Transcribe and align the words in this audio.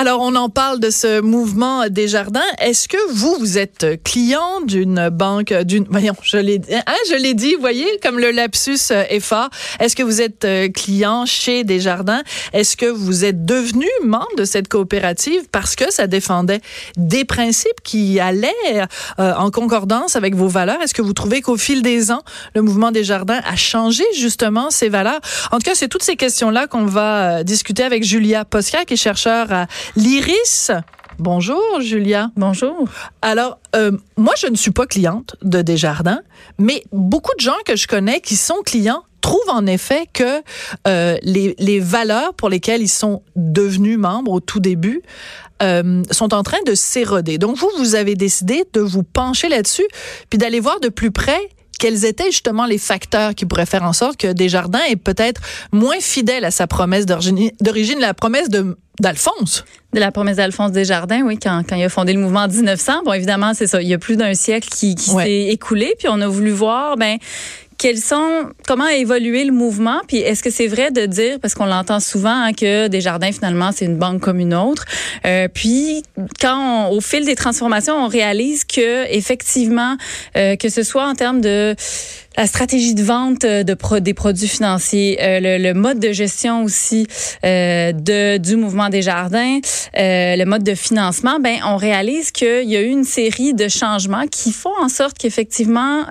Alors, 0.00 0.20
on 0.20 0.36
en 0.36 0.48
parle 0.48 0.78
de 0.78 0.90
ce 0.90 1.20
mouvement 1.20 1.88
des 1.88 2.06
jardins. 2.06 2.40
Est-ce 2.60 2.86
que 2.86 2.96
vous, 3.10 3.34
vous 3.40 3.58
êtes 3.58 4.00
client 4.04 4.60
d'une 4.64 5.08
banque, 5.08 5.52
d'une, 5.52 5.86
voyons, 5.90 6.14
je 6.22 6.36
l'ai, 6.36 6.60
hein, 6.70 6.94
je 7.10 7.16
l'ai 7.16 7.34
dit, 7.34 7.56
voyez, 7.58 7.98
comme 8.00 8.20
le 8.20 8.30
lapsus 8.30 8.78
euh, 8.92 9.02
est 9.10 9.18
fort. 9.18 9.48
Est-ce 9.80 9.96
que 9.96 10.04
vous 10.04 10.22
êtes 10.22 10.44
euh, 10.44 10.68
client 10.68 11.26
chez 11.26 11.64
Desjardins? 11.64 12.22
Est-ce 12.52 12.76
que 12.76 12.86
vous 12.86 13.24
êtes 13.24 13.44
devenu 13.44 13.88
membre 14.04 14.36
de 14.36 14.44
cette 14.44 14.68
coopérative 14.68 15.48
parce 15.50 15.74
que 15.74 15.92
ça 15.92 16.06
défendait 16.06 16.60
des 16.96 17.24
principes 17.24 17.82
qui 17.82 18.20
allaient 18.20 18.86
euh, 19.18 19.34
en 19.34 19.50
concordance 19.50 20.14
avec 20.14 20.36
vos 20.36 20.46
valeurs? 20.46 20.80
Est-ce 20.80 20.94
que 20.94 21.02
vous 21.02 21.12
trouvez 21.12 21.40
qu'au 21.40 21.56
fil 21.56 21.82
des 21.82 22.12
ans, 22.12 22.22
le 22.54 22.62
mouvement 22.62 22.92
des 22.92 23.02
jardins 23.02 23.40
a 23.44 23.56
changé 23.56 24.04
justement 24.16 24.70
ses 24.70 24.90
valeurs? 24.90 25.18
En 25.50 25.56
tout 25.56 25.64
cas, 25.64 25.74
c'est 25.74 25.88
toutes 25.88 26.04
ces 26.04 26.14
questions-là 26.14 26.68
qu'on 26.68 26.86
va 26.86 27.42
discuter 27.42 27.82
avec 27.82 28.04
Julia 28.04 28.44
Posca, 28.44 28.84
qui 28.84 28.94
est 28.94 28.96
chercheur 28.96 29.50
à 29.50 29.66
l'Iris. 29.96 30.70
Bonjour, 31.18 31.80
Julia. 31.80 32.30
Bonjour. 32.36 32.84
Alors, 33.22 33.58
euh, 33.74 33.90
moi, 34.16 34.34
je 34.38 34.46
ne 34.46 34.54
suis 34.54 34.70
pas 34.70 34.86
cliente 34.86 35.34
de 35.42 35.62
Desjardins, 35.62 36.20
mais 36.58 36.84
beaucoup 36.92 37.34
de 37.36 37.42
gens 37.42 37.56
que 37.64 37.74
je 37.74 37.88
connais 37.88 38.20
qui 38.20 38.36
sont 38.36 38.62
clients 38.64 39.02
trouvent 39.20 39.50
en 39.50 39.66
effet 39.66 40.06
que 40.12 40.42
euh, 40.86 41.16
les, 41.22 41.56
les, 41.58 41.80
valeurs 41.80 42.34
pour 42.34 42.48
lesquelles 42.48 42.82
ils 42.82 42.88
sont 42.88 43.22
devenus 43.34 43.98
membres 43.98 44.30
au 44.30 44.38
tout 44.38 44.60
début 44.60 45.02
euh, 45.60 46.02
sont 46.12 46.32
en 46.34 46.44
train 46.44 46.62
de 46.66 46.74
s'éroder. 46.74 47.36
Donc, 47.36 47.56
vous, 47.56 47.70
vous 47.78 47.96
avez 47.96 48.14
décidé 48.14 48.64
de 48.72 48.80
vous 48.80 49.02
pencher 49.02 49.48
là-dessus, 49.48 49.86
puis 50.30 50.38
d'aller 50.38 50.60
voir 50.60 50.78
de 50.78 50.88
plus 50.88 51.10
près 51.10 51.40
quels 51.78 52.04
étaient 52.04 52.30
justement 52.30 52.66
les 52.66 52.78
facteurs 52.78 53.34
qui 53.34 53.46
pourraient 53.46 53.66
faire 53.66 53.84
en 53.84 53.92
sorte 53.92 54.16
que 54.16 54.32
Desjardins 54.32 54.82
est 54.88 54.96
peut-être 54.96 55.40
moins 55.72 56.00
fidèle 56.00 56.44
à 56.44 56.50
sa 56.50 56.66
promesse 56.66 57.06
d'origine, 57.06 58.00
la 58.00 58.14
promesse 58.14 58.48
de 58.48 58.76
d'Alphonse. 59.00 59.64
De 59.92 60.00
la 60.00 60.10
promesse 60.12 60.36
d'Alphonse 60.36 60.72
Desjardins, 60.72 61.22
oui, 61.22 61.38
quand, 61.38 61.62
quand 61.68 61.76
il 61.76 61.84
a 61.84 61.88
fondé 61.88 62.12
le 62.12 62.20
mouvement 62.20 62.40
en 62.40 62.48
1900. 62.48 63.02
Bon, 63.04 63.12
évidemment, 63.12 63.54
c'est 63.54 63.66
ça. 63.66 63.80
Il 63.80 63.88
y 63.88 63.94
a 63.94 63.98
plus 63.98 64.16
d'un 64.16 64.34
siècle 64.34 64.68
qui, 64.68 64.94
qui 64.94 65.10
s'est 65.10 65.44
écoulé, 65.44 65.94
puis 65.98 66.08
on 66.10 66.20
a 66.20 66.28
voulu 66.28 66.50
voir, 66.50 66.96
ben, 66.96 67.18
quels 67.78 67.98
sont, 67.98 68.50
comment 68.66 68.84
a 68.84 68.94
évolué 68.94 69.44
le 69.44 69.52
mouvement, 69.52 70.00
puis 70.08 70.18
est-ce 70.18 70.42
que 70.42 70.50
c'est 70.50 70.66
vrai 70.66 70.90
de 70.90 71.06
dire, 71.06 71.38
parce 71.40 71.54
qu'on 71.54 71.64
l'entend 71.66 72.00
souvent, 72.00 72.42
hein, 72.42 72.52
que 72.52 72.88
Desjardins 72.88 73.30
finalement 73.30 73.70
c'est 73.70 73.84
une 73.84 73.96
banque 73.96 74.20
comme 74.20 74.40
une 74.40 74.52
autre, 74.52 74.84
euh, 75.24 75.46
puis 75.46 76.02
quand 76.40 76.90
au 76.90 77.00
fil 77.00 77.24
des 77.24 77.36
transformations, 77.36 77.94
on 77.94 78.08
réalise 78.08 78.64
que 78.64 79.06
effectivement, 79.12 79.96
euh, 80.36 80.56
que 80.56 80.68
ce 80.68 80.82
soit 80.82 81.06
en 81.06 81.14
termes 81.14 81.40
de 81.40 81.76
la 82.38 82.46
stratégie 82.46 82.94
de 82.94 83.02
vente 83.02 83.44
euh, 83.44 83.64
de 83.64 83.98
des 83.98 84.14
produits 84.14 84.48
financiers, 84.48 85.18
euh, 85.20 85.58
le, 85.58 85.74
mode 85.74 85.98
de 85.98 86.12
gestion 86.12 86.62
aussi 86.62 87.06
euh, 87.44 87.90
de 87.92 88.36
du 88.38 88.54
mouvement 88.54 88.88
des 88.90 89.02
jardins, 89.02 89.58
le 89.94 90.44
mode 90.44 90.62
de 90.62 90.74
financement, 90.74 91.40
ben 91.40 91.56
on 91.66 91.76
réalise 91.76 92.30
qu'il 92.30 92.68
y 92.68 92.76
a 92.76 92.80
eu 92.80 92.86
une 92.86 93.04
série 93.04 93.54
de 93.54 93.66
changements 93.66 94.26
qui 94.28 94.52
font 94.52 94.76
en 94.80 94.88
sorte 94.88 95.18
qu'effectivement 95.18 96.04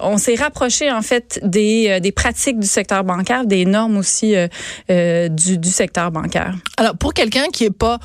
on 0.00 0.18
s'est 0.18 0.34
rapproché 0.34 0.90
en 0.90 1.02
fait 1.02 1.40
des, 1.42 2.00
des 2.00 2.12
pratiques 2.12 2.58
du 2.58 2.66
secteur 2.66 3.04
bancaire, 3.04 3.46
des 3.46 3.64
normes 3.64 3.96
aussi 3.96 4.34
du, 4.88 5.58
du 5.58 5.70
secteur 5.70 6.10
bancaire. 6.10 6.54
Alors 6.76 6.96
pour 6.96 7.14
quelqu'un 7.14 7.46
qui 7.52 7.64
est 7.64 7.70
pas 7.70 7.98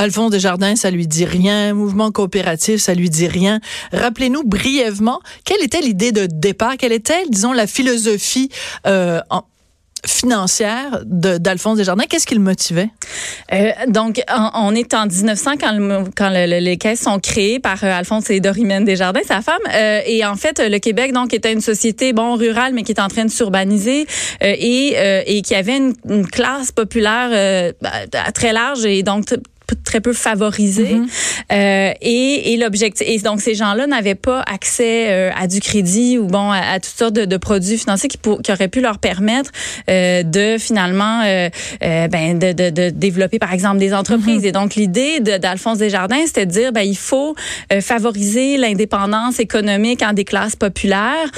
Alphonse 0.00 0.30
Desjardins, 0.30 0.76
ça 0.76 0.90
lui 0.90 1.06
dit 1.06 1.26
rien. 1.26 1.74
Mouvement 1.74 2.10
coopératif, 2.10 2.80
ça 2.80 2.94
lui 2.94 3.10
dit 3.10 3.28
rien. 3.28 3.60
Rappelez-nous 3.92 4.44
brièvement, 4.44 5.20
quelle 5.44 5.62
était 5.62 5.82
l'idée 5.82 6.10
de 6.10 6.24
départ? 6.24 6.78
Quelle 6.78 6.92
était, 6.92 7.22
disons, 7.28 7.52
la 7.52 7.66
philosophie 7.66 8.48
euh, 8.86 9.20
financière 10.06 11.02
d'Alphonse 11.04 11.76
Desjardins? 11.76 12.04
Qu'est-ce 12.08 12.26
qui 12.26 12.34
le 12.34 12.40
motivait? 12.40 12.88
Euh, 13.52 13.72
donc, 13.88 14.22
on, 14.54 14.74
est 14.74 14.94
en 14.94 15.04
1900 15.04 15.50
quand, 16.16 16.30
les 16.30 16.78
caisses 16.78 17.02
sont 17.02 17.18
créées 17.18 17.58
par 17.58 17.84
euh, 17.84 17.92
Alphonse 17.92 18.30
et 18.30 18.40
Dorimène 18.40 18.86
Desjardins, 18.86 19.20
sa 19.28 19.42
femme. 19.42 19.60
Et 20.06 20.24
en 20.24 20.36
fait, 20.36 20.62
le 20.66 20.78
Québec 20.78 21.12
donc 21.12 21.34
était 21.34 21.52
une 21.52 21.60
société 21.60 22.14
bon 22.14 22.36
rurale, 22.36 22.72
mais 22.72 22.84
qui 22.84 22.92
est 22.92 23.02
en 23.02 23.08
train 23.08 23.26
de 23.26 23.30
s'urbaniser 23.30 24.06
et, 24.40 25.42
qui 25.44 25.54
avait 25.54 25.76
une, 25.76 26.26
classe 26.26 26.72
populaire 26.72 27.74
très 28.32 28.54
large 28.54 28.86
et 28.86 29.02
donc 29.02 29.26
très 29.74 30.00
peu 30.00 30.12
favorisés. 30.12 30.94
Mhm. 30.94 31.08
euh, 31.52 31.92
et, 32.00 32.52
et 32.52 32.56
l'objectif, 32.56 33.06
et 33.08 33.18
donc 33.18 33.40
ces 33.40 33.54
gens-là 33.54 33.86
n'avaient 33.86 34.14
pas 34.14 34.42
accès 34.42 35.06
euh, 35.10 35.30
à 35.36 35.46
du 35.46 35.60
crédit 35.60 36.18
ou 36.18 36.26
bon 36.26 36.50
à, 36.50 36.78
toutes 36.80 36.96
sortes 36.96 37.14
de, 37.14 37.24
de 37.24 37.36
produits 37.36 37.78
financiers 37.78 38.08
qui, 38.08 38.18
pour, 38.18 38.42
qui 38.42 38.52
auraient 38.52 38.68
pu 38.68 38.80
leur 38.80 38.98
permettre 38.98 39.50
euh, 39.88 40.22
de 40.22 40.58
finalement 40.58 41.20
ben 41.20 42.38
de, 42.38 42.52
de, 42.52 42.70
de, 42.70 42.90
développer 42.90 43.38
par 43.38 43.52
exemple 43.52 43.78
des 43.78 43.94
entreprises. 43.94 44.42
Mhm. 44.42 44.44
Et 44.44 44.52
donc 44.52 44.74
l'idée 44.74 45.20
d'Alphonse 45.20 45.78
Desjardins, 45.78 46.26
c'était 46.26 46.46
de 46.46 46.50
dire 46.50 46.72
ben 46.72 46.82
il 46.82 46.96
faut 46.96 47.34
favoriser 47.80 48.56
l'indépendance 48.56 49.40
économique 49.40 50.02
en 50.02 50.12
des 50.12 50.24
classes 50.24 50.56
populaires 50.56 51.30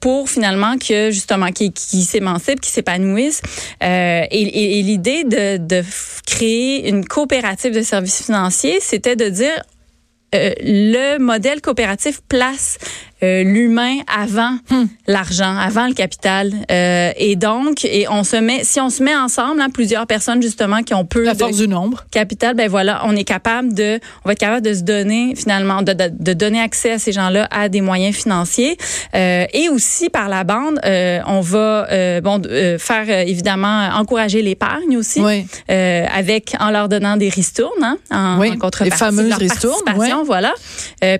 pour 0.00 0.28
finalement 0.28 0.76
que 0.78 1.10
justement 1.10 1.50
qui, 1.50 1.72
qui 1.72 2.02
s'émancipent, 2.02 2.60
qui 2.60 2.70
s'épanouissent. 2.70 3.42
et, 3.82 4.26
et, 4.30 4.78
et 4.78 4.82
l'idée 4.82 5.24
de, 5.24 5.56
de 5.58 5.82
créer 6.26 6.88
une 6.88 7.04
coopération 7.04 7.33
de 7.40 7.82
services 7.82 8.24
financiers, 8.24 8.78
c'était 8.80 9.16
de 9.16 9.28
dire 9.28 9.62
euh, 10.34 10.52
le 10.60 11.18
modèle 11.18 11.60
coopératif 11.60 12.20
place 12.28 12.78
l'humain 13.44 13.96
avant 14.14 14.56
hmm. 14.70 14.84
l'argent, 15.06 15.56
avant 15.56 15.86
le 15.86 15.94
capital. 15.94 16.52
Euh, 16.70 17.12
et 17.16 17.36
donc, 17.36 17.84
et 17.84 18.06
on 18.10 18.24
se 18.24 18.36
met, 18.36 18.64
si 18.64 18.80
on 18.80 18.90
se 18.90 19.02
met 19.02 19.14
ensemble, 19.14 19.60
hein, 19.60 19.68
plusieurs 19.72 20.06
personnes 20.06 20.42
justement 20.42 20.82
qui 20.82 20.94
ont 20.94 21.04
peu 21.04 21.24
la 21.24 21.34
force 21.34 21.56
du 21.56 21.68
nombre 21.68 22.04
capital, 22.10 22.54
ben 22.54 22.68
voilà, 22.68 23.02
on 23.04 23.14
est 23.16 23.24
capable 23.24 23.74
de, 23.74 24.00
on 24.24 24.28
va 24.28 24.32
être 24.32 24.38
capable 24.38 24.66
de 24.66 24.74
se 24.74 24.82
donner 24.82 25.34
finalement, 25.36 25.82
de, 25.82 25.92
de, 25.92 26.10
de 26.10 26.32
donner 26.32 26.60
accès 26.60 26.92
à 26.92 26.98
ces 26.98 27.12
gens-là 27.12 27.48
à 27.50 27.68
des 27.68 27.80
moyens 27.80 28.14
financiers. 28.14 28.76
Euh, 29.14 29.46
et 29.52 29.68
aussi 29.68 30.10
par 30.10 30.28
la 30.28 30.44
bande, 30.44 30.78
euh, 30.84 31.20
on 31.26 31.40
va 31.40 31.86
euh, 31.90 32.20
bon 32.20 32.42
faire 32.78 33.08
évidemment 33.08 33.88
encourager 33.94 34.42
l'épargne 34.42 34.96
aussi, 34.96 35.20
oui. 35.20 35.46
avec 35.68 36.54
en 36.60 36.70
leur 36.70 36.88
donnant 36.88 37.16
des 37.16 37.28
ristournes, 37.28 37.70
hein, 37.82 37.98
en, 38.10 38.38
oui. 38.40 38.56
contrepartie 38.58 38.90
les 38.90 38.90
fameuses 38.90 39.30
de 39.30 39.34
ristournes, 39.34 40.24
voilà. 40.24 40.52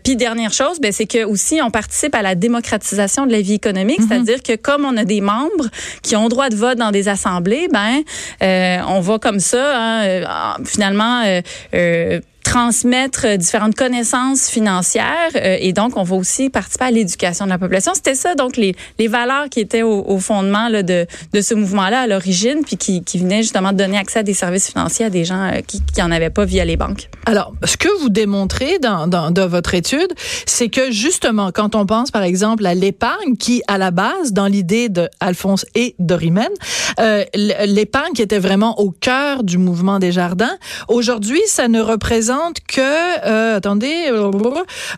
puis 0.03 0.17
dernière 0.17 0.53
chose, 0.53 0.81
ben 0.81 0.93
c'est 0.93 1.07
que 1.07 1.25
aussi 1.25 1.61
on 1.63 1.71
participe 1.71 1.94
participe 1.95 2.15
à 2.17 2.23
la 2.23 2.35
démocratisation 2.35 3.25
de 3.25 3.31
la 3.33 3.41
vie 3.41 3.55
économique, 3.55 4.01
mhm. 4.01 4.09
c'est-à-dire 4.09 4.43
que 4.43 4.57
comme 4.57 4.85
on 4.85 4.97
a 4.97 5.05
des 5.05 5.21
membres 5.21 5.69
qui 6.03 6.17
ont 6.17 6.29
droit 6.29 6.49
de 6.49 6.57
vote 6.57 6.77
dans 6.77 6.91
des 6.91 7.09
assemblées, 7.09 7.69
ben 7.73 8.03
euh, 8.43 8.79
on 8.89 9.01
va 9.01 9.19
comme 9.21 9.39
ça 9.39 9.77
hein, 9.77 10.05
euh, 10.05 10.25
finalement 10.65 11.23
euh 11.75 12.21
transmettre 12.55 13.37
différentes 13.37 13.75
connaissances 13.75 14.49
financières 14.49 15.33
euh, 15.35 15.57
et 15.59 15.73
donc 15.73 15.97
on 15.97 16.05
va 16.05 16.15
aussi 16.15 16.51
participer 16.51 16.85
à 16.85 16.91
l'éducation 16.93 17.47
de 17.47 17.51
la 17.51 17.59
population. 17.59 17.95
C'était 17.97 18.15
ça 18.15 18.37
donc 18.37 18.57
les, 18.57 18.77
les 19.01 19.09
valeurs 19.09 19.49
qui 19.51 19.59
étaient 19.59 19.83
au, 19.83 20.19
fondement 20.21 20.69
là, 20.69 20.85
de, 20.85 21.05
de 21.33 21.41
ce 21.41 21.55
mouvement-là 21.55 22.03
à 22.03 22.07
l'origine 22.07 22.61
puis 22.65 22.77
qui, 22.77 23.03
qui 23.03 23.19
venaient 23.19 23.43
justement 23.43 23.73
de 23.73 23.79
donner 23.79 23.99
accès 23.99 24.21
à 24.21 24.23
des 24.23 24.35
services 24.35 24.69
financiers 24.69 25.07
à 25.07 25.11
des 25.11 25.25
gens 25.25 25.51
euh, 25.51 25.63
qui 25.67 25.83
n'en 25.99 26.13
avaient 26.13 26.31
pas 26.31 26.45
via 26.45 26.65
les 26.65 26.77
banques. 26.77 27.09
Alors, 27.27 27.53
ce 27.65 27.77
que 27.77 27.89
vous 28.01 28.09
démontrez 28.09 28.79
dans, 28.79 29.09
dans, 29.09 29.33
dans 29.33 29.49
votre 29.49 29.75
étude, 29.75 30.13
c'est 30.47 30.69
que 30.69 30.93
justement, 30.93 31.51
quand 31.53 31.75
on 31.75 31.87
pense 31.87 32.13
par 32.13 32.23
exemple 32.23 32.65
à 32.67 32.75
l'épargne 32.75 33.37
qui, 33.37 33.63
à 33.67 33.79
la 33.79 33.91
base, 33.91 34.33
dans 34.33 34.47
l'idée 34.47 34.89
de 34.89 35.09
Alphonse 35.19 35.67
et 35.75 35.97
Dorimène, 35.99 36.47
euh, 37.01 37.25
l'épargne 37.35 38.13
qui 38.13 38.23
était 38.23 38.39
vraiment 38.39 38.79
au 38.79 38.93
cœur 38.93 39.43
du 39.43 39.59
mouvement 39.59 39.99
des 39.99 40.13
jardins, 40.13 40.57
aujourd'hui, 40.87 41.41
ça 41.49 41.67
ne 41.67 41.81
représente 41.81 42.44
que, 42.53 42.81
euh, 43.27 43.57
attendez, 43.57 44.09
euh, 44.09 44.31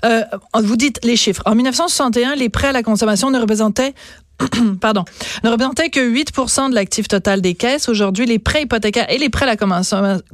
euh, 0.05 0.23
vous 0.61 0.77
dites 0.77 1.05
les 1.05 1.17
chiffres. 1.17 1.43
En 1.47 1.55
1961, 1.55 2.35
les 2.35 2.49
prêts 2.49 2.69
à 2.69 2.73
la 2.73 2.83
consommation 2.83 3.31
ne 3.31 3.39
représentaient 3.39 3.95
pardon, 4.81 5.05
ne 5.45 5.51
représentaient 5.51 5.89
que 5.89 6.01
8 6.01 6.33
de 6.71 6.75
l'actif 6.75 7.09
total 7.09 7.41
des 7.41 7.55
caisses. 7.55 7.89
Aujourd'hui, 7.89 8.27
les 8.27 8.39
prêts 8.39 8.63
hypothécaires 8.63 9.11
et 9.11 9.19
les 9.19 9.29
prêts 9.29 9.49
à 9.49 9.55
la 9.55 9.57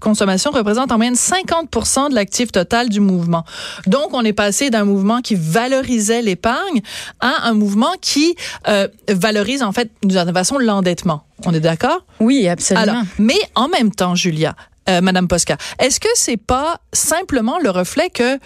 consommation 0.00 0.50
représentent 0.50 0.92
en 0.92 0.96
moyenne 0.96 1.14
50 1.14 2.10
de 2.10 2.14
l'actif 2.14 2.50
total 2.52 2.88
du 2.88 3.00
mouvement. 3.00 3.44
Donc, 3.86 4.08
on 4.12 4.24
est 4.24 4.32
passé 4.32 4.70
d'un 4.70 4.84
mouvement 4.84 5.20
qui 5.20 5.36
valorisait 5.36 6.22
l'épargne 6.22 6.80
à 7.20 7.48
un 7.48 7.54
mouvement 7.54 7.92
qui 8.00 8.34
euh, 8.68 8.88
valorise 9.08 9.62
en 9.62 9.72
fait 9.72 9.90
d'une 10.02 10.32
façon 10.32 10.58
l'endettement. 10.58 11.24
On 11.44 11.54
est 11.54 11.60
d'accord? 11.60 12.04
Oui, 12.20 12.48
absolument. 12.48 12.82
Alors, 12.82 13.02
mais 13.18 13.38
en 13.54 13.68
même 13.68 13.92
temps, 13.92 14.14
Julia, 14.14 14.54
euh, 14.88 15.00
Madame 15.00 15.28
Posca. 15.28 15.56
Est-ce 15.78 16.00
que 16.00 16.08
c'est 16.14 16.36
pas 16.36 16.80
simplement 16.92 17.58
le 17.58 17.70
reflet 17.70 18.10
que 18.10 18.38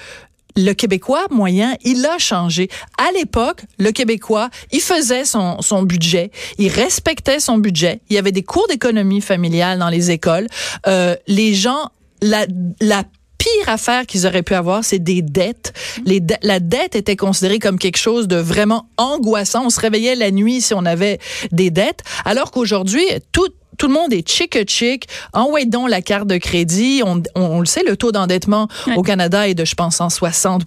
le 0.56 0.72
Québécois 0.72 1.26
moyen, 1.30 1.76
il 1.84 2.04
a 2.06 2.18
changé? 2.18 2.68
À 2.98 3.12
l'époque, 3.12 3.62
le 3.78 3.90
Québécois, 3.92 4.48
il 4.72 4.80
faisait 4.80 5.24
son, 5.24 5.60
son 5.60 5.82
budget, 5.82 6.30
il 6.58 6.68
respectait 6.68 7.40
son 7.40 7.58
budget. 7.58 8.00
Il 8.08 8.14
y 8.14 8.18
avait 8.18 8.32
des 8.32 8.42
cours 8.42 8.66
d'économie 8.68 9.20
familiale 9.20 9.78
dans 9.78 9.90
les 9.90 10.10
écoles. 10.10 10.46
Euh, 10.86 11.14
les 11.26 11.54
gens, 11.54 11.90
la, 12.22 12.46
la 12.80 13.04
pire 13.38 13.68
affaire 13.68 14.06
qu'ils 14.06 14.26
auraient 14.26 14.42
pu 14.42 14.54
avoir, 14.54 14.82
c'est 14.82 14.98
des 14.98 15.22
dettes. 15.22 15.72
Les 16.04 16.22
la 16.42 16.58
dette 16.58 16.96
était 16.96 17.16
considérée 17.16 17.58
comme 17.58 17.78
quelque 17.78 17.98
chose 17.98 18.26
de 18.28 18.36
vraiment 18.36 18.88
angoissant. 18.96 19.66
On 19.66 19.70
se 19.70 19.80
réveillait 19.80 20.14
la 20.14 20.30
nuit 20.30 20.62
si 20.62 20.74
on 20.74 20.84
avait 20.86 21.18
des 21.52 21.70
dettes, 21.70 22.02
alors 22.24 22.50
qu'aujourd'hui, 22.50 23.04
tout 23.32 23.48
tout 23.76 23.88
le 23.88 23.94
monde 23.94 24.12
est 24.12 24.28
chic 24.28 24.56
chic. 24.68 25.06
Envoyez 25.32 25.66
donc 25.66 25.88
la 25.88 26.02
carte 26.02 26.26
de 26.26 26.36
crédit. 26.38 27.02
On, 27.04 27.22
on, 27.34 27.60
le 27.60 27.66
sait, 27.66 27.82
le 27.82 27.96
taux 27.96 28.12
d'endettement 28.12 28.68
au 28.96 29.02
Canada 29.02 29.48
est 29.48 29.54
de, 29.54 29.64
je 29.64 29.74
pense, 29.74 29.96
160 29.96 30.64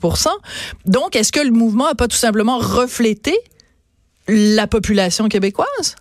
Donc, 0.86 1.16
est-ce 1.16 1.32
que 1.32 1.40
le 1.40 1.52
mouvement 1.52 1.88
a 1.88 1.96
pas 1.96 2.08
tout 2.08 2.18
simplement 2.18 2.58
reflété 2.58 3.38
la 4.28 4.68
population 4.68 5.28
québécoise? 5.28 5.96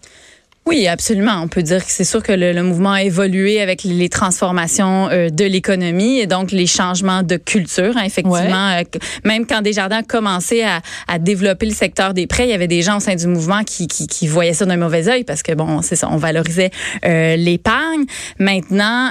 Oui, 0.68 0.86
absolument. 0.86 1.40
On 1.42 1.48
peut 1.48 1.62
dire 1.62 1.82
que 1.82 1.90
c'est 1.90 2.04
sûr 2.04 2.22
que 2.22 2.30
le, 2.30 2.62
mouvement 2.62 2.92
a 2.92 3.02
évolué 3.02 3.62
avec 3.62 3.84
les 3.84 4.10
transformations 4.10 5.08
euh, 5.08 5.30
de 5.30 5.46
l'économie 5.46 6.18
et 6.18 6.26
donc 6.26 6.50
les 6.50 6.66
changements 6.66 7.22
de 7.22 7.36
culture. 7.36 7.96
Hein, 7.96 8.02
effectivement, 8.04 8.76
euh, 8.76 8.82
même 9.24 9.46
quand 9.46 9.62
Desjardins 9.62 10.00
a 10.00 10.02
commencé 10.02 10.62
à, 10.62 10.82
à, 11.06 11.18
développer 11.18 11.64
le 11.64 11.72
secteur 11.72 12.12
des 12.12 12.26
prêts, 12.26 12.44
il 12.44 12.50
y 12.50 12.52
avait 12.52 12.68
des 12.68 12.82
gens 12.82 12.98
au 12.98 13.00
sein 13.00 13.14
du 13.14 13.26
mouvement 13.28 13.64
qui, 13.64 13.86
qui, 13.86 14.06
qui 14.06 14.26
voyaient 14.26 14.52
ça 14.52 14.66
d'un 14.66 14.76
mauvais 14.76 15.08
œil 15.08 15.24
parce 15.24 15.42
que 15.42 15.52
bon, 15.52 15.80
c'est 15.80 15.96
ça, 15.96 16.10
on 16.10 16.18
valorisait 16.18 16.70
euh, 17.06 17.36
l'épargne. 17.36 18.04
Maintenant, 18.38 19.08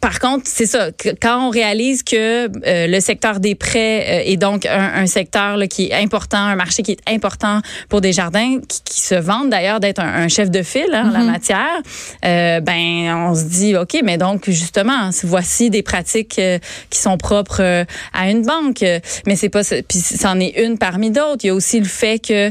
par 0.00 0.20
contre, 0.20 0.44
c'est 0.46 0.66
ça. 0.66 0.90
Quand 1.20 1.48
on 1.48 1.50
réalise 1.50 2.04
que 2.04 2.48
le 2.64 3.00
secteur 3.00 3.40
des 3.40 3.56
prêts 3.56 4.30
est 4.30 4.36
donc 4.36 4.66
un, 4.66 4.92
un 4.94 5.06
secteur 5.06 5.56
là, 5.56 5.66
qui 5.66 5.86
est 5.86 5.94
important, 5.94 6.38
un 6.38 6.54
marché 6.54 6.84
qui 6.84 6.92
est 6.92 7.12
important 7.12 7.60
pour 7.88 8.00
Desjardins, 8.00 8.60
qui, 8.68 8.82
qui 8.84 9.00
se 9.00 9.16
vante 9.16 9.50
d'ailleurs 9.50 9.80
d'être 9.80 9.98
un, 9.98 10.22
un 10.22 10.28
chef 10.28 10.48
de 10.48 10.59
fil 10.62 10.86
hein, 10.92 11.10
la 11.12 11.20
mhm. 11.20 11.26
matière, 11.26 11.80
euh, 12.24 12.60
ben 12.60 13.28
on 13.28 13.34
se 13.34 13.44
dit 13.44 13.76
ok, 13.76 14.00
mais 14.04 14.18
donc 14.18 14.48
justement, 14.48 15.10
voici 15.24 15.70
des 15.70 15.82
pratiques 15.82 16.38
euh, 16.38 16.58
qui 16.90 16.98
sont 16.98 17.16
propres 17.16 17.62
euh, 17.62 17.84
à 18.12 18.30
une 18.30 18.42
banque, 18.42 18.84
mais 19.26 19.36
c'est 19.36 19.48
pas 19.48 19.62
puis 19.62 19.98
c'en 19.98 20.38
est 20.40 20.58
une 20.64 20.78
parmi 20.78 21.10
d'autres. 21.10 21.44
Il 21.44 21.48
y 21.48 21.50
a 21.50 21.54
aussi 21.54 21.78
le 21.78 21.86
fait 21.86 22.18
que 22.18 22.50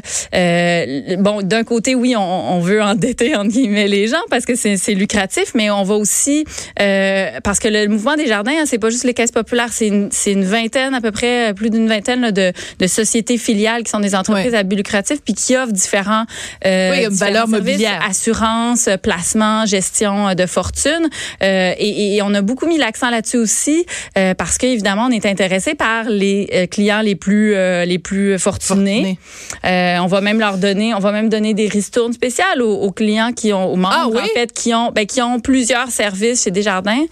bon, 1.18 1.42
d'un 1.42 1.64
côté 1.64 1.96
oui, 1.96 2.16
on, 2.16 2.22
on, 2.22 2.60
veut 2.60 2.82
endetter 2.82 3.36
entre 3.36 3.50
guillemets 3.50 3.88
les 3.88 4.08
gens 4.08 4.18
parce 4.30 4.46
que 4.46 4.56
c'est 4.56 4.94
lucratif, 4.94 5.52
mais 5.56 5.70
on 5.70 5.84
va 5.84 5.96
aussi 5.96 6.46
parce 6.76 7.60
que 7.60 7.68
le 7.68 7.88
mouvement 7.88 8.16
des 8.16 8.28
jardins, 8.28 8.54
hein, 8.60 8.64
c'est 8.66 8.80
pas 8.80 8.90
juste 8.90 9.04
les 9.04 9.14
caisses 9.14 9.32
populaires, 9.32 9.70
c'est 9.72 9.88
une, 9.88 10.10
une 10.28 10.46
vingtaine 10.46 10.94
à 10.94 11.02
peu 11.02 11.12
près, 11.12 11.54
plus 11.54 11.70
d'une 11.70 11.88
vingtaine 11.88 12.32
de, 12.32 12.52
de, 12.80 12.88
sociétés 12.88 13.38
filiales 13.38 13.84
qui 13.84 13.92
sont 13.92 14.00
des 14.00 14.16
entreprises 14.16 14.56
à 14.56 14.64
but 14.64 14.76
lucratif 14.76 15.20
puis 15.24 15.34
qui 15.34 15.56
offrent 15.56 15.74
différents, 15.74 16.26
oui, 16.66 17.08
valeur 17.10 17.48
mobilière 17.48 17.99
assurance, 18.02 18.90
placement, 19.02 19.66
gestion 19.66 20.34
de 20.36 20.46
fortune. 20.46 21.10
Euh, 21.42 21.74
et, 21.78 22.16
et, 22.16 22.22
on 22.22 22.34
a 22.34 22.42
beaucoup 22.42 22.66
mis 22.68 22.78
l'accent 22.78 23.10
là-dessus 23.10 23.38
aussi 23.38 23.86
euh, 24.18 24.34
parce 24.34 24.58
qu'évidemment, 24.58 25.08
on 25.08 25.12
est 25.12 25.26
intéressé 25.26 25.76
par 25.76 26.06
les 26.10 26.50
euh, 26.54 26.68
clients 26.68 27.02
les 27.02 27.16
plus 27.16 27.56
euh, 27.56 27.86
les 27.86 28.00
plus 28.00 28.38
fortunés. 28.40 29.18
Euh, 29.66 29.98
on 30.00 30.08
va 30.08 30.22
même 30.22 30.40
leur 30.40 30.58
donner, 30.58 30.94
on 30.94 31.00
va 31.00 31.12
même 31.12 31.30
donner 31.30 31.54
des 31.54 31.68
ristournes 31.68 32.14
spéciales 32.14 32.62
aux, 32.62 32.76
aux 32.76 32.92
clients 32.92 33.32
qui 33.34 33.54
ont, 33.54 33.72
aux 33.72 33.76
membres 33.76 33.96
ah, 33.96 34.08
oui? 34.10 34.22
en 34.22 34.40
fait, 34.40 34.52
qui 34.54 34.74
ont 34.74 34.92
ben, 34.92 35.06
qui 35.06 35.22
ont 35.22 35.40
plusieurs 35.40 35.90
services 35.90 36.44
chez 36.44 36.52
Desjardins. 36.52 37.06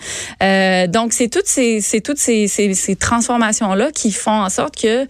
donc 0.87 1.13
c'est 1.13 1.29
toutes 1.29 1.47
ces 1.47 1.81
c'est 1.81 2.01
toutes 2.01 2.19
ces, 2.19 2.47
ces, 2.47 2.73
ces 2.73 2.95
transformations 2.95 3.73
là 3.73 3.91
qui 3.91 4.11
font 4.11 4.31
en 4.31 4.49
sorte 4.49 4.75
que 4.75 5.05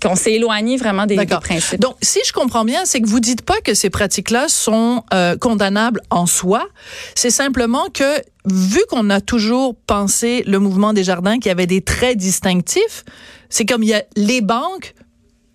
qu'on 0.00 0.16
s'est 0.16 0.34
éloigné 0.34 0.76
vraiment 0.76 1.06
des, 1.06 1.16
des 1.16 1.26
principes. 1.26 1.80
Donc 1.80 1.96
si 2.02 2.20
je 2.26 2.32
comprends 2.32 2.64
bien, 2.64 2.84
c'est 2.84 3.00
que 3.00 3.08
vous 3.08 3.20
dites 3.20 3.42
pas 3.42 3.60
que 3.64 3.74
ces 3.74 3.90
pratiques 3.90 4.30
là 4.30 4.39
sont 4.48 5.02
euh, 5.12 5.36
condamnables 5.36 6.00
en 6.10 6.26
soi. 6.26 6.66
C'est 7.14 7.30
simplement 7.30 7.88
que 7.92 8.20
vu 8.46 8.80
qu'on 8.88 9.10
a 9.10 9.20
toujours 9.20 9.74
pensé 9.86 10.42
le 10.46 10.58
mouvement 10.58 10.92
des 10.92 11.04
jardins 11.04 11.38
qui 11.38 11.50
avait 11.50 11.66
des 11.66 11.82
traits 11.82 12.16
distinctifs, 12.16 13.04
c'est 13.48 13.66
comme 13.66 13.82
il 13.82 13.90
y 13.90 13.94
a 13.94 14.04
les 14.16 14.40
banques 14.40 14.94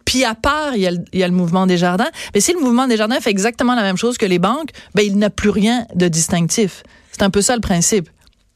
puis 0.05 0.23
à 0.23 0.35
part, 0.35 0.75
il 0.75 0.81
y, 0.81 0.87
a 0.87 0.91
le, 0.91 0.99
il 1.13 1.19
y, 1.19 1.23
a 1.23 1.27
le, 1.27 1.33
mouvement 1.33 1.65
des 1.65 1.77
jardins. 1.77 2.09
Mais 2.35 2.39
si 2.39 2.53
le 2.53 2.59
mouvement 2.59 2.87
des 2.87 2.95
jardins 2.95 3.19
fait 3.19 3.31
exactement 3.31 3.73
la 3.73 3.81
même 3.81 3.97
chose 3.97 4.19
que 4.19 4.25
les 4.27 4.37
banques, 4.37 4.69
ben 4.93 5.01
il 5.03 5.17
n'a 5.17 5.31
plus 5.31 5.49
rien 5.49 5.87
de 5.95 6.07
distinctif. 6.07 6.83
C'est 7.11 7.23
un 7.23 7.31
peu 7.31 7.41
ça 7.41 7.55
le 7.55 7.61
principe. 7.61 8.07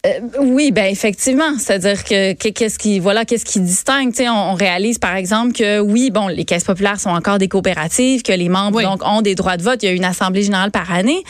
Euh, 0.05 0.21
oui, 0.39 0.71
ben 0.71 0.85
effectivement, 0.85 1.57
c'est-à-dire 1.57 2.05
que 2.05 2.31
qu'est-ce 2.31 2.79
qui 2.79 2.99
voilà 2.99 3.25
qu'est-ce 3.25 3.43
qui 3.43 3.59
distingue, 3.59 4.11
tu 4.11 4.23
sais, 4.23 4.29
on, 4.29 4.51
on, 4.51 4.53
réalise 4.53 4.97
par 4.97 5.13
exemple 5.17 5.51
que 5.51 5.81
oui, 5.81 6.09
bon, 6.09 6.27
les 6.29 6.45
caisses 6.45 6.63
populaires 6.63 6.97
sont 6.97 7.09
encore 7.09 7.37
des 7.37 7.49
coopératives, 7.49 8.21
que 8.23 8.31
les 8.31 8.47
membres 8.47 8.81
donc 8.81 9.05
ont 9.05 9.21
des 9.21 9.35
droits 9.35 9.57
de 9.57 9.63
vote, 9.63 9.83
il 9.83 9.87
y 9.87 9.89
a 9.89 9.91
une 9.91 10.05
assemblée 10.05 10.43
générale 10.43 10.71
par 10.71 10.89
année, 10.93 11.21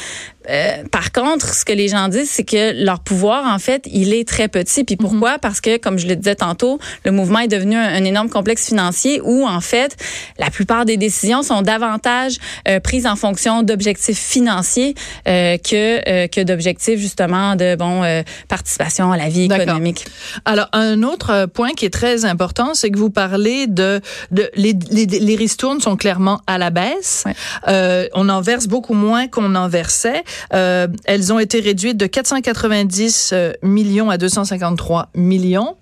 euh, 0.49 0.83
par 0.91 1.11
contre, 1.11 1.53
ce 1.53 1.65
que 1.65 1.73
les 1.73 1.87
gens 1.87 2.07
disent, 2.07 2.29
c'est 2.29 2.43
que 2.43 2.83
leur 2.83 2.99
pouvoir, 2.99 3.45
en 3.45 3.59
fait, 3.59 3.83
il 3.91 4.13
est 4.13 4.27
très 4.27 4.47
petit. 4.47 4.83
Puis 4.83 4.95
pourquoi? 4.95 5.33
Mhm. 5.33 5.39
Parce 5.41 5.61
que, 5.61 5.77
comme 5.77 5.97
je 5.97 6.07
le 6.07 6.15
disais 6.15 6.35
tantôt, 6.35 6.79
le 7.05 7.11
mouvement 7.11 7.39
est 7.39 7.47
devenu 7.47 7.75
un, 7.75 8.03
énorme 8.03 8.29
complexe 8.29 8.67
financier 8.67 9.21
où, 9.23 9.47
en 9.47 9.61
fait, 9.61 9.95
la 10.39 10.49
plupart 10.49 10.85
des 10.85 10.97
décisions 10.97 11.43
sont 11.43 11.61
davantage 11.61 12.37
euh, 12.67 12.79
prises 12.79 13.05
en 13.05 13.15
fonction 13.15 13.61
d'objectifs 13.61 14.17
financiers 14.17 14.95
euh, 15.27 15.57
que 15.57 15.99
euh, 16.09 16.27
que 16.27 16.41
d'objectifs 16.41 16.99
justement 16.99 17.55
de 17.55 17.75
bon 17.75 18.23
participation 18.47 19.11
à 19.11 19.17
la 19.17 19.29
vie 19.29 19.45
économique. 19.45 20.05
Alors, 20.45 20.67
un 20.73 21.03
autre 21.03 21.45
point 21.45 21.71
qui 21.71 21.85
est 21.85 21.93
très 21.93 22.25
important, 22.25 22.73
c'est 22.73 22.89
que 22.89 22.97
vous 22.97 23.09
parlez 23.09 23.67
de, 23.67 24.01
de 24.31 24.49
les, 24.55 24.73
les, 24.89 25.05
les 25.05 25.35
ristournes 25.35 25.81
sont 25.81 25.95
clairement 25.95 26.41
à 26.47 26.57
la 26.57 26.69
baisse. 26.69 27.23
Ouais. 27.25 28.09
on 28.13 28.29
en 28.29 28.41
verse 28.41 28.67
beaucoup 28.67 28.93
moins 28.93 29.27
qu'on 29.27 29.55
en 29.55 29.67
versait. 29.67 30.23
Euh, 30.53 30.87
elles 31.05 31.33
ont 31.33 31.39
été 31.39 31.59
réduites 31.59 31.97
de 31.97 32.05
490 32.05 33.31
euh, 33.33 33.53
millions 33.63 34.09
à 34.09 34.17
253 34.17 35.09
millions. 35.15 35.75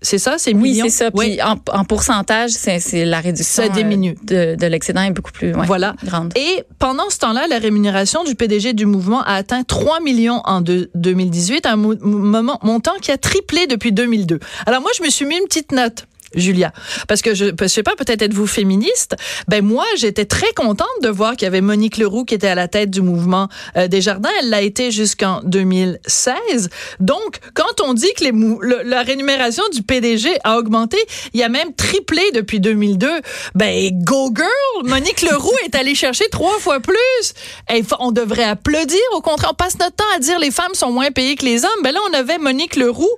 C'est 0.00 0.18
ça, 0.18 0.36
c'est 0.38 0.54
Oui, 0.54 0.78
c'est 0.80 0.90
ça. 0.90 1.10
Puis 1.10 1.42
en, 1.42 1.56
en, 1.72 1.84
pourcentage, 1.84 2.50
c'est 2.50 3.04
la 3.04 3.20
réduction 3.20 3.64
ça 3.64 3.68
diminue. 3.68 4.16
Euh, 4.30 4.54
de, 4.54 4.60
de 4.60 4.66
l'excédent 4.66 5.02
est 5.02 5.10
beaucoup 5.10 5.32
plus 5.32 5.52
ouais, 5.52 5.66
voilà. 5.66 5.96
grande. 6.04 6.32
Et 6.36 6.62
pendant 6.78 7.10
ce 7.10 7.18
temps-là, 7.18 7.46
la 7.48 7.58
rémunération 7.58 8.22
du 8.22 8.36
PDG 8.36 8.74
du 8.74 8.86
mouvement 8.86 9.22
a 9.22 9.34
atteint 9.34 9.64
3 9.64 10.00
millions 10.00 10.40
en 10.44 10.60
de, 10.60 10.88
2018, 10.94 11.66
un 11.66 11.76
moment, 11.76 12.60
montant 12.62 12.94
qui 13.02 13.10
a 13.10 13.18
triplé 13.18 13.66
depuis 13.66 13.90
2002. 13.90 14.38
Alors 14.66 14.82
moi, 14.82 14.90
je 14.96 15.02
me 15.02 15.10
suis 15.10 15.26
mis 15.26 15.36
une 15.36 15.46
petite 15.46 15.72
note. 15.72 16.06
Julia. 16.34 16.72
Parce 17.06 17.22
que 17.22 17.34
je, 17.34 17.46
je 17.60 17.66
sais 17.66 17.82
pas, 17.82 17.96
peut-être 17.96 18.22
êtes-vous 18.22 18.46
féministe. 18.46 19.16
Ben 19.48 19.64
moi, 19.64 19.84
j'étais 19.96 20.24
très 20.24 20.52
contente 20.54 20.86
de 21.02 21.08
voir 21.08 21.32
qu'il 21.32 21.42
y 21.42 21.46
avait 21.46 21.60
Monique 21.60 21.98
Leroux 21.98 22.24
qui 22.24 22.34
était 22.34 22.48
à 22.48 22.54
la 22.54 22.68
tête 22.68 22.90
du 22.90 23.02
mouvement 23.02 23.48
euh, 23.76 23.88
des 23.88 24.00
jardins. 24.00 24.30
Elle 24.40 24.50
l'a 24.50 24.62
été 24.62 24.90
jusqu'en 24.90 25.40
2016. 25.44 26.70
Donc, 27.00 27.38
quand 27.54 27.80
on 27.82 27.94
dit 27.94 28.12
que 28.16 28.24
les 28.24 28.32
le, 28.32 28.82
la 28.84 29.02
rémunération 29.02 29.62
du 29.72 29.82
PDG 29.82 30.28
a 30.44 30.58
augmenté, 30.58 30.98
il 31.32 31.40
y 31.40 31.42
a 31.42 31.48
même 31.48 31.74
triplé 31.74 32.22
depuis 32.34 32.60
2002. 32.60 33.08
Ben 33.54 33.90
go 34.04 34.30
girl, 34.34 34.88
Monique 34.88 35.22
Leroux 35.22 35.56
est 35.64 35.74
allée 35.74 35.94
chercher 35.94 36.28
trois 36.30 36.58
fois 36.58 36.80
plus. 36.80 37.34
Et 37.72 37.82
on 38.00 38.12
devrait 38.12 38.44
applaudir. 38.44 39.00
Au 39.14 39.20
contraire, 39.20 39.50
on 39.52 39.54
passe 39.54 39.78
notre 39.78 39.96
temps 39.96 40.04
à 40.14 40.18
dire 40.18 40.38
les 40.38 40.50
femmes 40.50 40.74
sont 40.74 40.90
moins 40.90 41.10
payées 41.10 41.36
que 41.36 41.44
les 41.44 41.64
hommes. 41.64 41.82
Ben 41.82 41.92
là, 41.92 42.00
on 42.10 42.14
avait 42.14 42.38
Monique 42.38 42.76
Leroux 42.76 43.08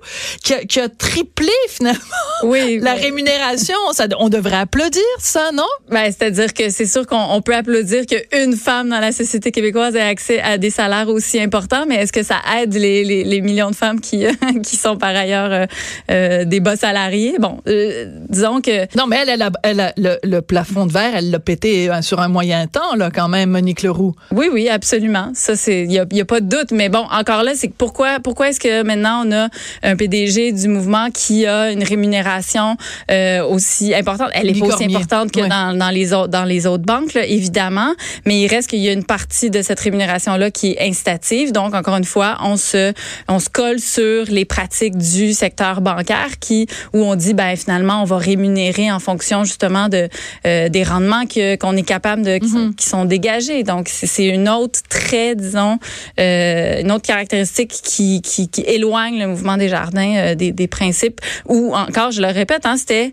qui 0.43 0.55
a, 0.55 0.65
qui 0.65 0.81
a 0.81 0.89
triplé 0.89 1.53
finalement. 1.69 2.01
Oui. 2.43 2.79
La 2.81 2.95
rémunération, 3.01 3.77
ça, 3.93 4.07
on 4.19 4.29
devrait 4.29 4.57
applaudir 4.57 5.03
ça, 5.19 5.51
non? 5.53 5.65
Ben, 5.91 6.05
c'est-à-dire 6.07 6.53
que 6.55 6.71
c'est 6.71 6.87
sûr 6.87 7.07
qu'on 7.07 7.41
peut 7.43 7.55
applaudir 7.55 8.05
qu'une 8.07 8.55
femme 8.55 8.89
dans 8.89 9.01
la 9.01 9.13
société 9.13 9.51
québécoise 9.51 9.97
ait 9.97 10.01
accès 10.01 10.41
à 10.41 10.59
des 10.59 10.71
salaires 10.71 11.09
aussi 11.09 11.41
importants, 11.41 11.85
mais 11.87 11.97
est-ce 11.97 12.13
que 12.13 12.23
ça 12.23 12.37
aide 12.59 12.75
les, 12.75 13.05
les, 13.05 13.25
les 13.25 13.41
millions 13.41 13.71
de 13.71 13.77
femmes 13.77 14.01
qui, 14.01 14.25
qui 14.63 14.77
sont 14.77 14.97
par 14.97 15.11
ailleurs 15.11 15.53
euh, 15.53 15.67
euh, 16.11 16.45
des 16.45 16.61
bas 16.61 16.77
salariés? 16.77 17.37
Bon, 17.39 17.61
euh, 17.67 18.07
disons 18.29 18.61
que... 18.61 18.87
Non, 18.97 19.07
mais 19.07 19.19
elle, 19.23 19.31
elle 19.31 19.43
a, 19.43 19.51
elle 19.63 19.81
a 19.81 19.93
le, 19.97 20.19
le, 20.23 20.41
plafond 20.43 20.87
de 20.87 20.93
verre, 20.93 21.15
elle 21.17 21.31
l'a 21.31 21.39
pété 21.39 21.91
sur 22.03 22.21
un 22.21 22.29
moyen 22.29 22.67
temps, 22.67 22.95
là, 22.97 23.11
quand 23.11 23.29
même, 23.29 23.51
Monique 23.51 23.83
Leroux. 23.83 24.15
Oui, 24.33 24.49
oui, 24.53 24.69
absolument. 24.69 25.31
Ça, 25.35 25.57
c'est, 25.57 25.83
il 25.85 25.93
y 25.93 25.99
a, 25.99 26.07
y 26.11 26.21
a, 26.21 26.25
pas 26.25 26.41
de 26.41 26.47
doute. 26.47 26.71
Mais 26.73 26.89
bon, 26.89 27.07
encore 27.11 27.43
là, 27.43 27.53
c'est 27.55 27.73
pourquoi, 27.73 28.21
pourquoi 28.21 28.51
est-ce 28.51 28.61
que 28.61 28.83
maintenant 28.83 29.25
on 29.27 29.33
a 29.33 29.49
un 29.83 29.97
PDG 29.97 30.53
du 30.53 30.69
mouvement 30.69 31.11
qui 31.11 31.47
a 31.47 31.71
une 31.71 31.83
rémunération 31.83 32.77
euh, 33.11 33.45
aussi 33.45 33.95
importante. 33.95 34.31
Elle 34.35 34.51
est 34.51 34.59
pas 34.59 34.67
aussi 34.67 34.85
importante 34.85 35.33
que 35.33 35.41
dans, 35.41 35.77
dans, 35.77 35.91
les 35.91 36.13
autres 36.13 36.29
dans 36.29 36.45
les 36.45 36.67
autres 36.67 36.85
banques, 36.85 37.15
là, 37.15 37.25
évidemment, 37.25 37.95
mais 38.25 38.41
il 38.41 38.49
reste 38.49 38.71
qu'il 38.71 38.81
y 38.81 38.89
a 38.89 38.93
une 38.93 39.05
partie 39.05 39.51
de 39.51 39.63
cette 39.63 39.81
rémunération 39.81 40.37
là 40.37 40.51
qui 40.51 40.73
est 40.73 40.89
incitative. 40.89 41.53
Donc 41.53 41.75
encore 41.75 41.97
une 41.97 42.05
fois, 42.05 42.39
on 42.43 42.57
se 42.57 42.93
on 43.29 43.39
se 43.39 43.49
colle 43.49 43.81
sur 43.81 44.25
les 44.29 44.45
pratiques 44.45 44.97
du 44.97 45.33
secteur 45.33 45.81
bancaire 45.81 46.39
qui 46.41 46.67
où 46.93 46.99
on 46.99 47.15
dit 47.15 47.35
ben 47.35 47.57
finalement 47.57 48.03
on 48.03 48.05
va 48.05 48.19
rémunérer 48.19 48.91
en 48.91 48.99
fonction 48.99 49.45
justement 49.45 49.89
de 49.89 50.09
euh, 50.47 50.69
des 50.69 50.83
rendements 50.83 51.27
que 51.27 51.57
qu'on 51.57 51.77
est 51.77 51.83
capable 51.83 52.23
de 52.23 52.39
qui, 52.39 52.49
sont, 52.49 52.59
mm-hmm. 52.59 52.75
qui 52.75 52.87
sont 52.87 53.05
dégagés. 53.05 53.63
Donc 53.63 53.89
c'est 53.89 54.27
une 54.27 54.49
autre 54.49 54.81
trait 54.89 55.35
disons 55.35 55.79
euh, 56.19 56.81
une 56.81 56.93
autre 56.93 57.07
caractéristique 57.07 57.71
qui, 57.71 58.23
qui, 58.23 58.49
qui 58.49 58.63
éloigne 58.63 59.19
le 59.19 59.27
mouvement 59.27 59.57
des 59.57 59.69
jardins 59.69 60.17
euh, 60.17 60.35
des, 60.35 60.53
des 60.53 60.69
principes 60.69 61.21
ou 61.47 61.75
encore 61.75 62.11
je 62.11 62.23
le 62.23 62.29
répète 62.29 62.67
hein, 62.67 62.77
c'était 62.81 63.13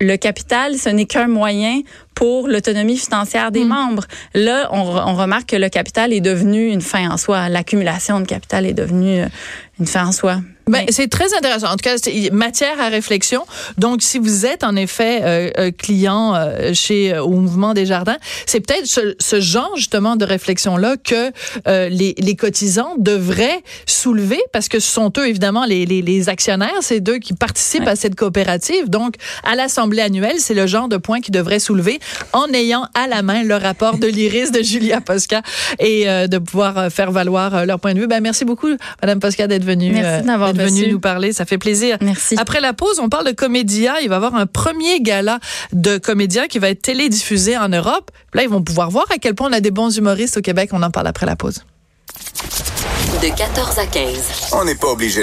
le 0.00 0.16
capital, 0.16 0.76
ce 0.76 0.88
n'est 0.88 1.06
qu'un 1.06 1.26
moyen 1.26 1.80
pour 2.14 2.48
l'autonomie 2.48 2.96
financière 2.96 3.50
des 3.50 3.64
mm. 3.64 3.68
membres. 3.68 4.04
Là, 4.34 4.68
on, 4.72 4.80
on, 4.80 5.14
remarque 5.14 5.50
que 5.50 5.56
le 5.56 5.68
capital 5.68 6.12
est 6.12 6.20
devenu 6.20 6.68
une 6.68 6.80
fin 6.80 7.10
en 7.10 7.16
soi. 7.16 7.48
L'accumulation 7.48 8.20
de 8.20 8.26
capital 8.26 8.66
est 8.66 8.74
devenue 8.74 9.22
euh, 9.22 9.26
une 9.80 9.86
fin 9.86 10.06
en 10.06 10.12
soi. 10.12 10.40
Ben, 10.68 10.84
c'est 10.90 11.08
très 11.08 11.34
intéressant. 11.34 11.68
En 11.68 11.76
tout 11.76 11.82
cas, 11.82 11.96
c'est 11.96 12.30
matière 12.30 12.80
à 12.80 12.88
réflexion. 12.88 13.44
Donc, 13.78 14.02
si 14.02 14.18
vous 14.18 14.46
êtes 14.46 14.64
en 14.64 14.76
effet 14.76 15.20
euh, 15.22 15.50
euh 15.58 15.70
client 15.70 16.34
euh, 16.34 16.72
chez 16.74 17.14
euh, 17.14 17.22
au 17.22 17.30
Mouvement 17.30 17.74
des 17.74 17.86
Jardins, 17.86 18.16
c'est 18.46 18.60
peut-être 18.60 18.86
ce, 18.86 19.14
ce, 19.18 19.40
genre 19.40 19.72
justement 19.76 20.16
de 20.16 20.24
réflexion-là 20.24 20.96
que 20.96 21.30
les, 21.66 22.14
les, 22.18 22.36
cotisants 22.36 22.94
devraient 22.98 23.62
soulever 23.86 24.40
parce 24.52 24.68
que 24.68 24.80
ce 24.80 24.90
sont 24.90 25.12
eux, 25.18 25.28
évidemment, 25.28 25.64
les, 25.64 25.86
les, 25.86 26.02
les 26.02 26.28
actionnaires, 26.28 26.78
c'est 26.80 27.06
eux 27.08 27.18
qui 27.18 27.34
participent 27.34 27.84
ouais. 27.84 27.90
à 27.90 27.96
cette 27.96 28.14
coopérative. 28.14 28.90
Donc, 28.90 29.14
à 29.44 29.54
l'Assemblée 29.54 30.02
annuelle, 30.02 30.36
c'est 30.38 30.54
le 30.54 30.66
genre 30.66 30.88
de 30.88 30.96
point 30.96 31.20
qu'ils 31.20 31.34
devraient 31.34 31.58
soulever 31.60 31.98
en 32.32 32.46
ayant 32.52 32.86
à 32.94 33.06
la 33.06 33.22
main 33.22 33.42
le 33.42 33.56
rapport 33.56 33.98
de 33.98 34.06
l'IRIS 34.06 34.50
de 34.50 34.62
Julia 34.62 35.00
Posca 35.00 35.42
et 35.78 36.04
de 36.04 36.38
pouvoir 36.38 36.90
faire 36.90 37.12
valoir 37.12 37.64
leur 37.64 37.80
point 37.80 37.94
de 37.94 38.00
vue. 38.00 38.06
Ben, 38.06 38.20
merci 38.20 38.44
beaucoup, 38.44 38.68
Madame 39.00 39.20
Posca, 39.20 39.46
d'être 39.46 39.64
venue. 39.64 39.92
Merci 39.92 40.26
d'avoir 40.26 40.52
venu 40.58 40.92
nous 40.92 41.00
parler. 41.00 41.32
Ça 41.32 41.44
fait 41.44 41.58
plaisir. 41.58 41.96
Merci. 42.00 42.36
Après 42.38 42.60
la 42.60 42.72
pause, 42.72 42.98
on 43.00 43.08
parle 43.08 43.26
de 43.26 43.32
Comédia. 43.32 44.00
Il 44.02 44.08
va 44.08 44.14
y 44.14 44.16
avoir 44.16 44.34
un 44.34 44.46
premier 44.46 45.00
gala 45.00 45.40
de 45.72 45.98
Comédia 45.98 46.48
qui 46.48 46.58
va 46.58 46.68
être 46.70 46.82
télédiffusé 46.82 47.56
en 47.56 47.68
Europe. 47.68 48.10
Là, 48.34 48.42
ils 48.42 48.48
vont 48.48 48.62
pouvoir 48.62 48.90
voir 48.90 49.06
à 49.10 49.18
quel 49.18 49.34
point 49.34 49.48
on 49.48 49.52
a 49.52 49.60
des 49.60 49.70
bons 49.70 49.96
humoristes 49.96 50.36
au 50.36 50.42
Québec. 50.42 50.70
On 50.72 50.82
en 50.82 50.90
parle 50.90 51.06
après 51.06 51.26
la 51.26 51.36
pause. 51.36 51.62
De 53.22 53.34
14 53.34 53.78
à 53.78 53.86
15. 53.86 54.50
On 54.52 54.64
n'est 54.64 54.74
pas 54.74 54.88
obligé 54.88 55.16